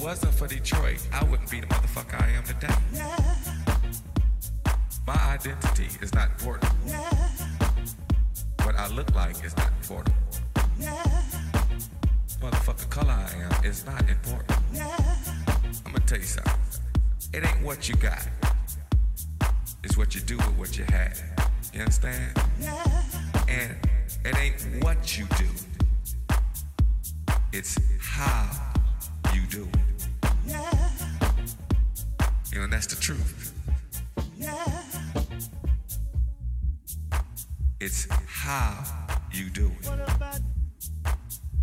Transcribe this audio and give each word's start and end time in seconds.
it 0.00 0.04
wasn't 0.04 0.32
for 0.32 0.46
Detroit, 0.46 1.06
I 1.12 1.24
wouldn't 1.24 1.50
be 1.50 1.60
the 1.60 1.66
motherfucker 1.66 2.22
I 2.22 2.30
am 2.30 2.44
today. 2.44 2.74
Yeah. 2.94 3.34
My 5.06 5.14
identity 5.34 5.88
is 6.00 6.14
not 6.14 6.30
important. 6.30 6.72
Yeah. 6.86 7.00
What 8.62 8.76
I 8.76 8.88
look 8.88 9.14
like 9.14 9.44
is 9.44 9.54
not 9.56 9.68
important. 9.78 10.14
Yeah. 10.78 11.04
Motherfucker 12.40 12.88
color 12.88 13.12
I 13.12 13.30
am 13.44 13.64
is 13.64 13.84
not 13.84 14.08
important. 14.08 14.58
Yeah. 14.72 14.96
I'm 15.84 15.92
gonna 15.92 16.06
tell 16.06 16.18
you 16.18 16.24
something. 16.24 16.52
It 17.34 17.44
ain't 17.44 17.62
what 17.62 17.88
you 17.88 17.94
got. 17.96 18.26
It's 19.84 19.98
what 19.98 20.14
you 20.14 20.22
do 20.22 20.36
with 20.38 20.56
what 20.56 20.78
you 20.78 20.84
have. 20.84 21.20
You 21.74 21.80
understand? 21.80 22.38
Yeah. 22.58 23.02
And 23.48 23.76
it 24.24 24.38
ain't 24.38 24.82
what 24.82 25.18
you 25.18 25.26
do. 25.36 25.46
It's 27.52 27.78
how 28.00 28.59
You 32.52 32.58
know, 32.58 32.64
and 32.64 32.72
that's 32.72 32.86
the 32.86 33.00
truth. 33.00 33.52
Yeah. 34.36 34.82
It's 37.80 38.08
how 38.26 38.84
you 39.32 39.50
do 39.50 39.70
it. 39.80 39.88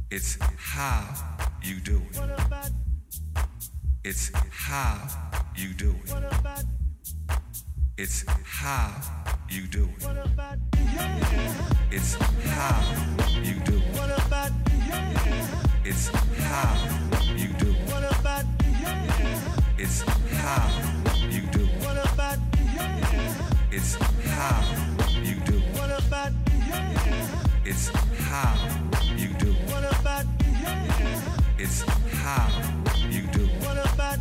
It's 0.10 0.38
how 0.58 1.14
you 1.62 1.82
do 1.82 2.02
it. 2.12 2.20
It's 4.06 4.32
how 4.50 5.10
you 5.58 5.74
do 5.74 5.94
it. 6.06 6.14
It's 7.98 8.24
how 8.46 8.96
you 9.50 9.68
do 9.68 9.90
it. 9.98 10.06
It's 11.92 12.16
how 12.16 12.82
you 13.44 13.54
do 13.66 13.78
it. 13.78 14.52
It's 15.84 16.08
how 16.08 16.76
you 17.36 17.48
do 17.60 17.72
it. 17.72 18.37
It's 19.80 20.02
how 20.02 20.70
you 21.30 21.42
do. 21.52 21.68
What 21.86 21.98
about 22.12 22.40
It's 23.72 23.94
how 24.26 24.64
you 25.22 25.36
do. 25.46 25.60
What 25.78 25.92
about 26.04 26.32
It's 27.64 27.90
how 28.26 28.58
you 29.16 29.28
do. 29.38 29.54
What 29.70 29.86
about 30.00 30.26
It's 31.60 31.84
how 32.12 32.50
you 33.08 33.22
do. 33.28 33.46
What 33.62 33.78
about 33.94 34.20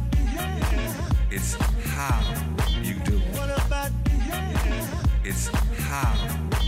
It's 1.31 1.55
how 1.95 2.21
you 2.83 2.95
do. 3.01 3.19
What 3.33 3.51
about 3.65 3.93
It's 5.25 5.49
how 5.89 6.13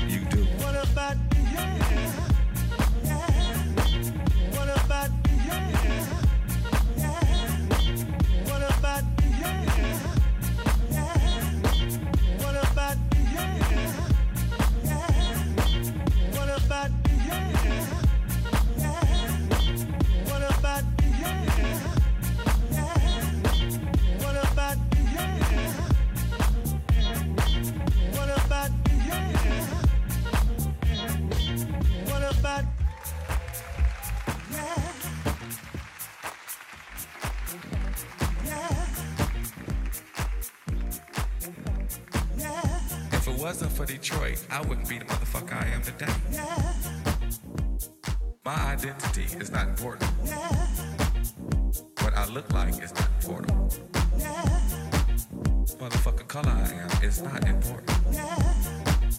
you 0.07 0.25
do. 0.31 0.45
What 0.63 0.77
about 0.91 1.17
What 4.57 4.85
about 4.85 5.11
for 43.79 43.87
Detroit, 43.87 44.45
I 44.51 44.61
wouldn't 44.63 44.89
be 44.89 44.99
the 44.99 45.05
motherfucker 45.05 45.53
I 45.53 45.69
am 45.69 45.83
today. 45.83 46.13
Yeah. 46.33 46.73
My 48.45 48.73
identity 48.73 49.27
is 49.39 49.53
not 49.53 49.69
important. 49.69 50.11
Yeah. 50.25 50.37
What 52.03 52.13
I 52.17 52.27
look 52.27 52.53
like 52.53 52.83
is 52.83 52.93
not 52.93 53.09
important. 53.19 53.79
Yeah. 54.19 54.43
Motherfucker 55.79 56.27
color 56.27 56.51
I 56.51 56.73
am 56.73 57.05
is 57.05 57.23
not 57.23 57.47
important. 57.47 57.97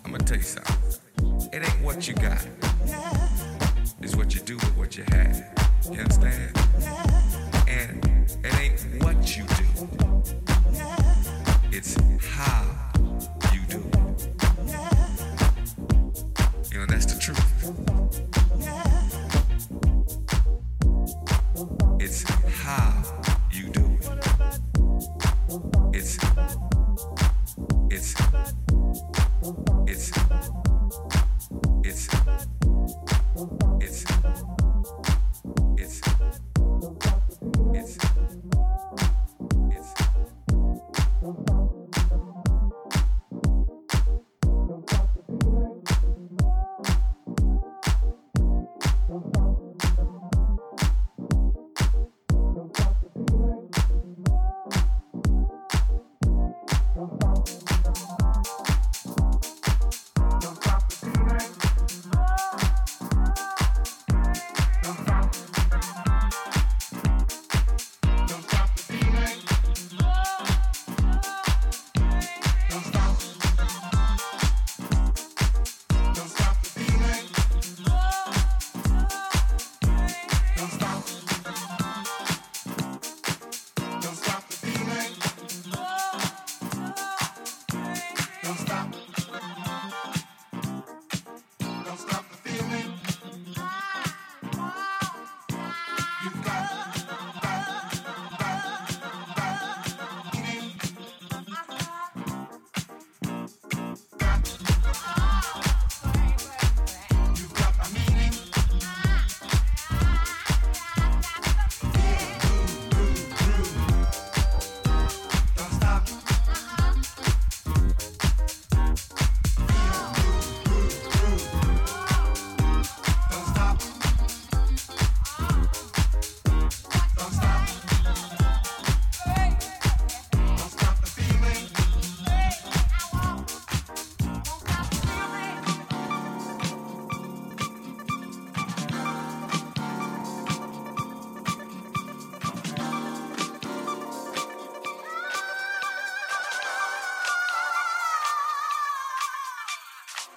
I'm 0.04 0.12
gonna 0.12 0.26
tell 0.26 0.36
you 0.36 0.44
something. 0.44 1.50
It 1.54 1.64
ain't 1.64 1.82
what 1.82 2.06
you 2.06 2.16
got. 2.16 2.46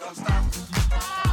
Trying 0.03 1.32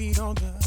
feet 0.00 0.18
on 0.18 0.34
the 0.36 0.59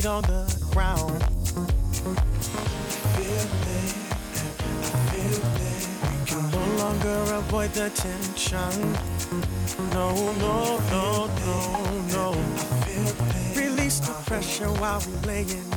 feet 0.00 0.06
on 0.06 0.22
the 0.22 0.66
ground. 0.72 1.22
Feel. 3.16 3.46
Can 6.26 6.50
no 6.50 6.64
longer 6.82 7.34
avoid 7.34 7.72
the 7.72 7.90
tension. 7.90 8.92
No, 9.92 10.14
no, 10.38 10.78
no, 10.90 11.26
no, 11.46 11.62
no. 12.12 12.32
Release 13.54 14.00
the 14.00 14.14
pressure 14.26 14.70
while 14.80 15.02
we're 15.06 15.26
laying 15.26 15.69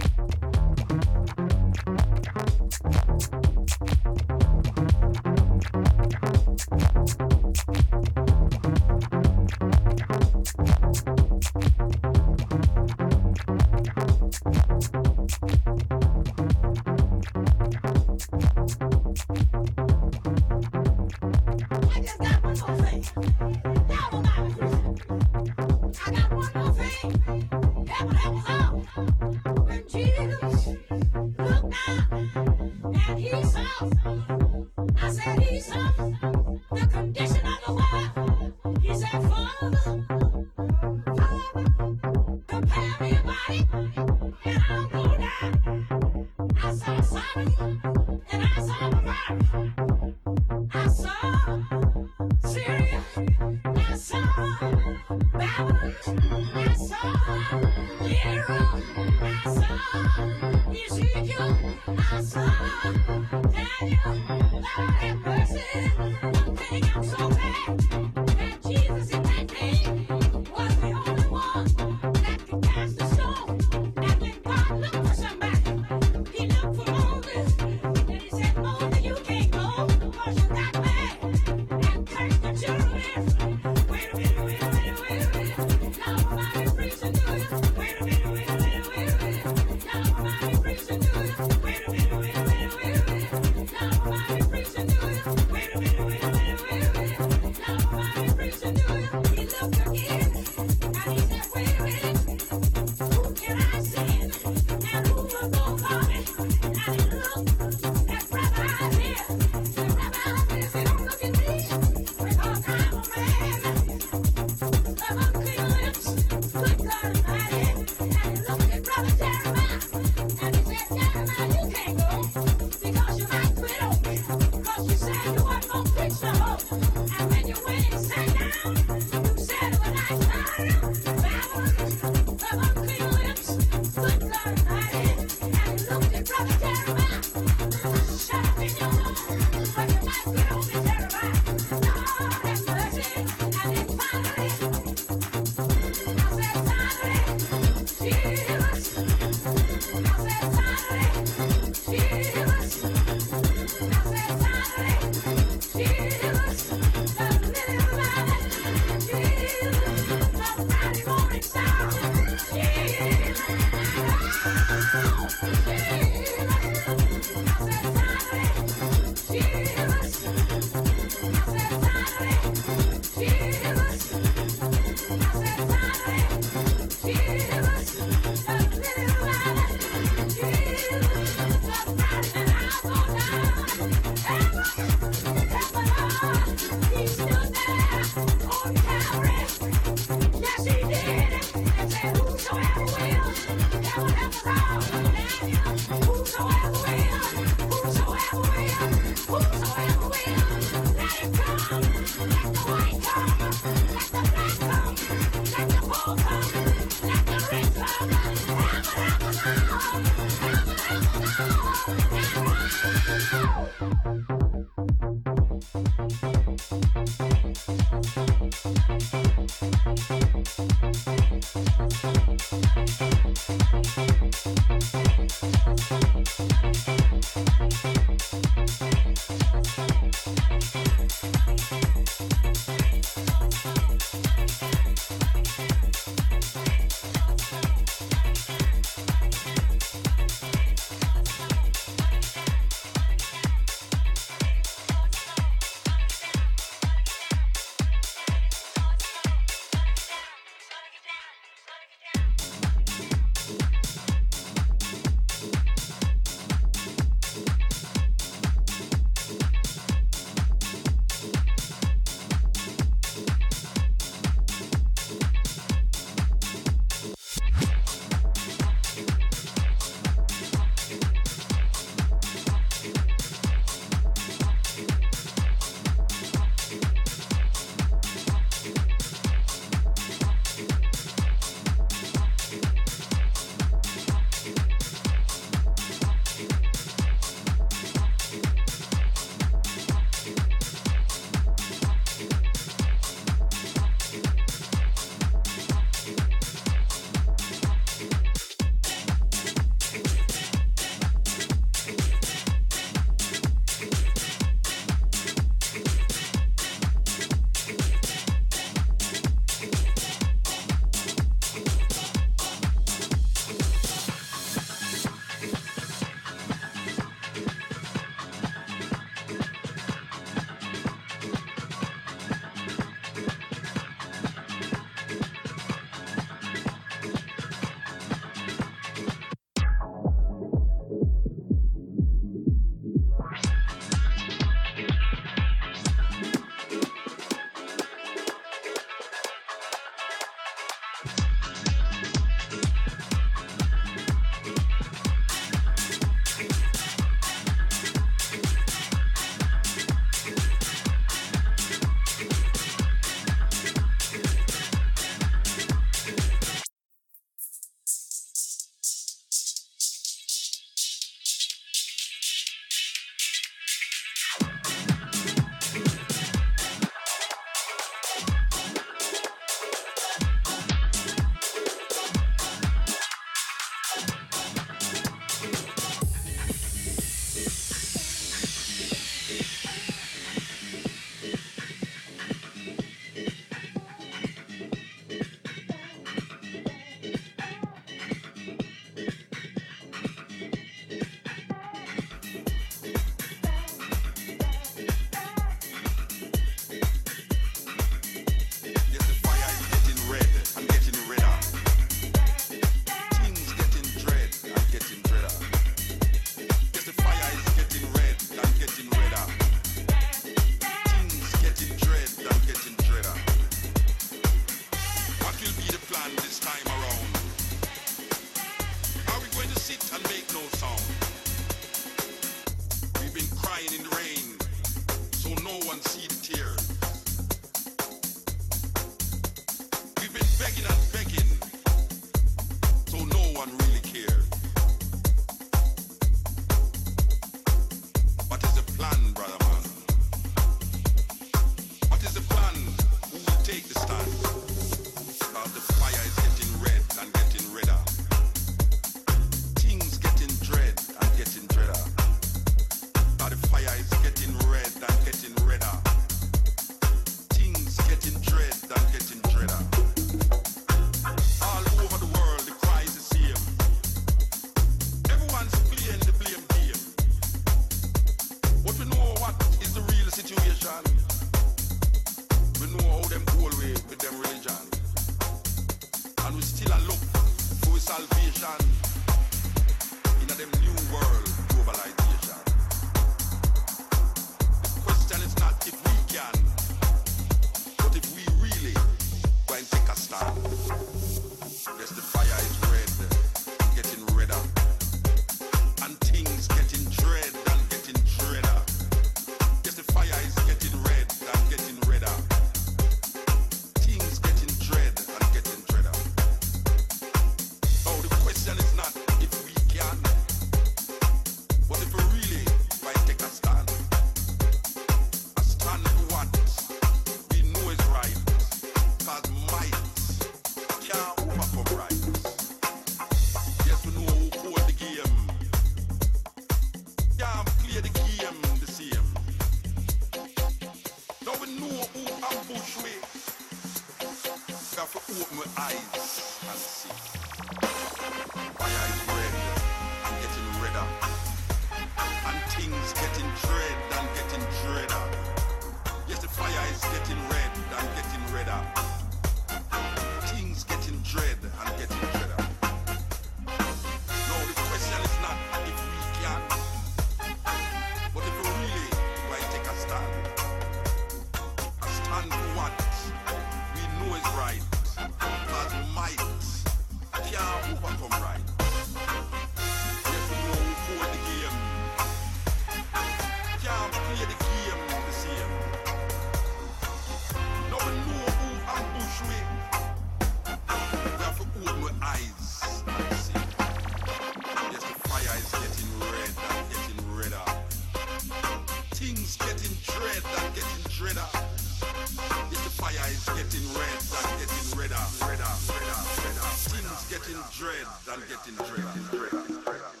dread 597.61 597.85
than 598.07 598.19
getting 598.27 598.55
dread. 598.55 600.00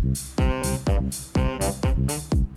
Thank 0.00 0.38
you. 2.32 2.47